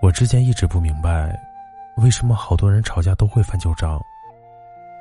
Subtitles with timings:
[0.00, 1.36] 我之前一直不明白，
[1.96, 4.00] 为什么好多人吵架都会翻旧账。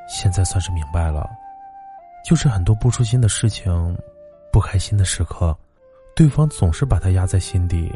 [0.08, 1.30] 现在算是明白了，
[2.26, 3.98] 就是很多不舒心的事情、
[4.52, 5.56] 不开心的时刻，
[6.16, 7.94] 对方总是把它压在心底，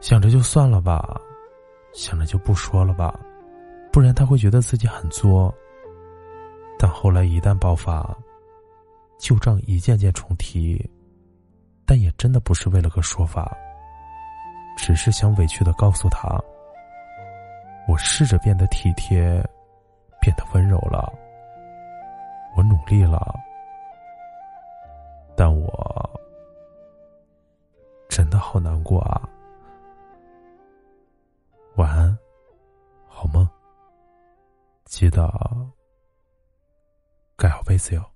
[0.00, 1.20] 想着就算了吧，
[1.92, 3.14] 想着就不说了吧，
[3.92, 5.54] 不然他会觉得自己很作。
[6.78, 8.16] 但后来一旦爆发，
[9.18, 10.90] 旧账一件件重提，
[11.86, 13.56] 但也真的不是为了个说法。
[14.76, 16.28] 只是想委屈的告诉他，
[17.88, 19.22] 我试着变得体贴，
[20.20, 21.12] 变得温柔了，
[22.56, 23.34] 我努力了，
[25.34, 26.20] 但我
[28.08, 29.28] 真的好难过啊！
[31.76, 32.16] 晚安，
[33.08, 33.48] 好梦，
[34.84, 35.26] 记得
[37.36, 38.15] 盖好被子哟。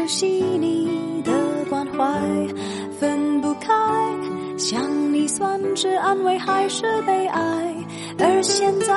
[0.00, 0.26] 熟悉
[0.58, 0.90] 你。
[2.00, 2.20] 怀
[2.98, 3.74] 分不开，
[4.56, 7.74] 想你算是安慰还是悲哀？
[8.18, 8.94] 而现在，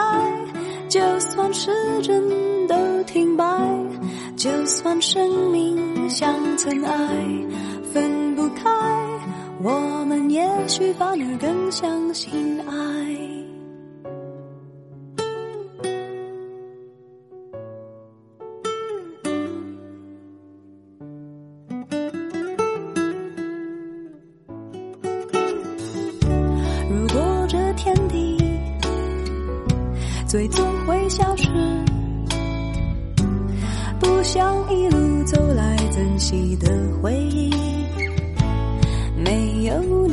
[0.87, 1.69] 就算时
[2.01, 2.23] 针
[2.67, 3.45] 都停摆，
[4.37, 6.95] 就算生命像尘埃，
[7.93, 8.69] 分不开，
[9.61, 12.31] 我们也许反而更相信
[12.61, 13.32] 爱。
[30.33, 31.47] 最终会消失，
[33.99, 36.71] 不想一路走来珍惜的
[37.03, 37.51] 回忆，
[39.15, 40.12] 没有你